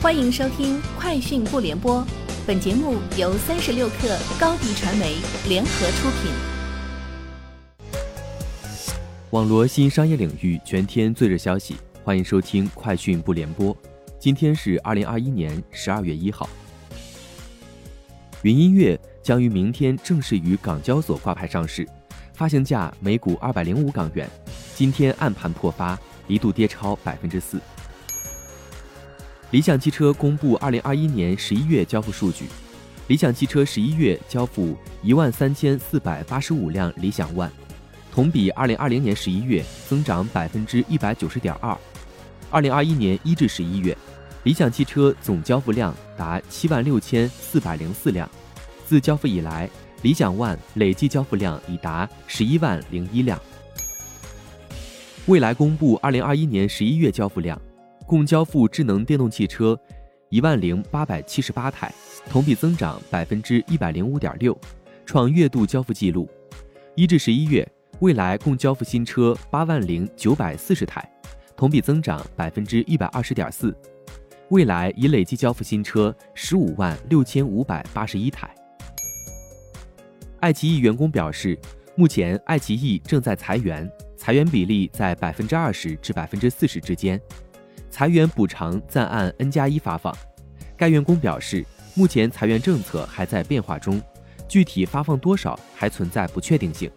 [0.00, 2.00] 欢迎收听《快讯不联播》，
[2.46, 5.16] 本节目由三十六克高低传媒
[5.48, 6.30] 联合出品。
[9.30, 11.74] 网罗新商业领域全天最热消息，
[12.04, 13.74] 欢迎收听《快讯不联播》。
[14.20, 16.48] 今天是二零二一年十二月一号。
[18.42, 21.84] 云音乐将于明天正式于港交所挂牌上市，
[22.34, 24.30] 发行价每股二百零五港元。
[24.76, 27.60] 今天暗盘破发，一度跌超百分之四。
[29.50, 32.44] 理想汽车公布二零二一年十一月交付数据，
[33.06, 37.48] 理想汽车十一月交付一万三千四百八十五辆理想 ONE，
[38.12, 41.74] 同比二零二零年十一月增长百分之一百九十点二。
[42.50, 43.96] 二零二一年一至十一月，
[44.42, 48.28] 理想汽车总交付量达七万六千四百零四辆，
[48.86, 49.66] 自交付以来，
[50.02, 53.40] 理想 ONE 累计交付量已达十一万零一辆。
[55.24, 57.58] 未来公布二零二一年十一月交付量。
[58.08, 59.78] 共交付智能电动汽车
[60.30, 61.92] 一万零八百七十八台，
[62.30, 64.58] 同比增长百分之一百零五点六，
[65.04, 66.26] 创月度交付纪录。
[66.94, 71.06] 一至十一月，蔚来共交付新车八万零九百四十台，
[71.54, 73.76] 同比增长百分之一百二十点四。
[74.48, 78.48] 蔚来已累计交付新车十五万六千五百八十一台。
[80.40, 81.58] 爱奇艺员工表示，
[81.94, 87.20] 目前爱奇艺正在裁员，裁员比例在百分之二十至百分之四十之间。
[87.90, 90.14] 裁员补偿暂按 N 加一发放。
[90.76, 94.00] 该员工表示，目前裁员政策还在变化中，
[94.46, 96.90] 具体发放多少还存在不确定性。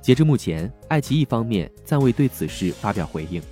[0.00, 3.42] 截至目前，爱奇艺方面暂未对此事发表回应。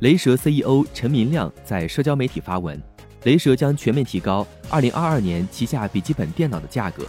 [0.00, 2.78] 雷蛇 CEO 陈明亮在社交媒体发文，
[3.24, 7.06] 雷蛇将全面提高2022年旗下笔记本电脑的价格，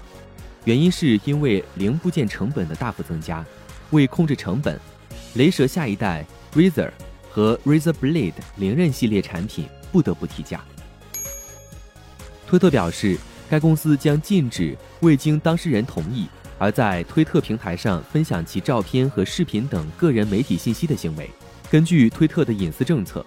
[0.64, 3.46] 原因是因为零部件成本的大幅增加。
[3.92, 4.80] 为控制成本，
[5.34, 6.90] 雷蛇下一代 Razer。
[7.32, 10.62] 和 Razer Blade 连刃系列产品不得不提价。
[12.46, 13.18] 推特表示，
[13.50, 16.28] 该公司将禁止未经当事人同意
[16.60, 21.30] 而在推特平台上分享其照片和视频等个人媒体信息的行为。
[21.70, 23.26] 根据推特的隐私政策，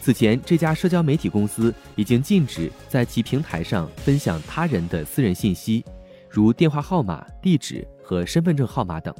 [0.00, 5.84] 此前这家社交媒体公司已经禁止在其平台上分享他人的私人信息，
[6.28, 9.12] 如电话号码、地址和身份证号码等。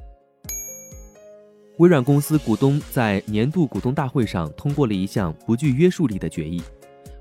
[1.81, 6.63] 微软公司股东在年度股东大会上通过了一项不具约束力的决议，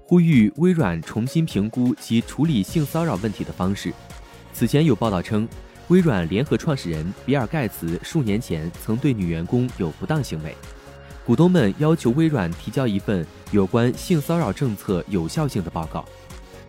[0.03, 3.94] 呼吁微软重新评估其处理性骚扰问题的方式。
[4.52, 5.47] 此前有报道称，
[5.88, 10.53] 微软联合创始人比尔·盖茨数年前曾对女员工有不当行为。
[11.26, 16.03] 股东们要求微软提交一份有关性骚扰政策有效性的报告。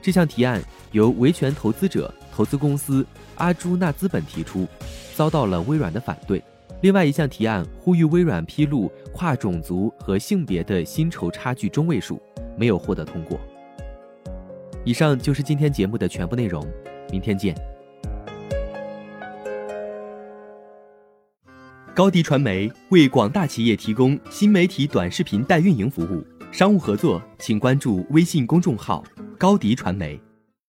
[0.01, 0.63] 这项提案
[0.93, 4.69] 由维权投资者投资公司阿朱纳资本提出，
[5.17, 6.41] 遭到了微软的反对。
[6.83, 12.21] 另外一项提案呼吁微软披露跨种族和性别的薪酬差距中位数，
[12.57, 13.39] 没有获得通过。
[14.83, 16.67] 以上就是今天节目的全部内容，
[17.11, 17.55] 明天见。
[21.95, 29.05] 高迪传媒为广大企业提供新媒体短视频代运营服务，商务合作请关注微信公众号
[29.37, 30.19] 高迪传媒。